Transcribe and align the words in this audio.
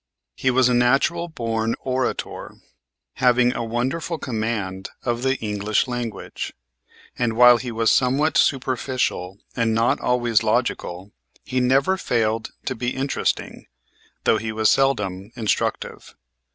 He 0.35 0.49
was 0.49 0.67
a 0.67 0.73
natural 0.73 1.27
born 1.27 1.75
orator, 1.81 2.55
having 3.17 3.53
a 3.53 3.63
wonderful 3.63 4.17
command 4.17 4.89
of 5.03 5.21
the 5.21 5.35
English 5.37 5.87
language; 5.87 6.53
and, 7.19 7.33
while 7.33 7.57
he 7.57 7.71
was 7.71 7.91
somewhat 7.91 8.35
superficial 8.35 9.37
and 9.55 9.75
not 9.75 9.99
always 9.99 10.41
logical, 10.41 11.11
he 11.43 11.59
never 11.59 11.97
failed 11.97 12.49
to 12.65 12.73
be 12.73 12.95
interesting, 12.95 13.67
though 14.23 14.39
he 14.39 14.51
was 14.51 14.71
seldom 14.71 15.31
instructive. 15.35 16.15